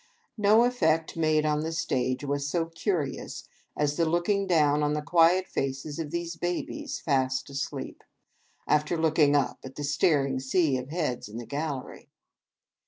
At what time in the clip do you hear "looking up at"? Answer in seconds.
8.97-9.75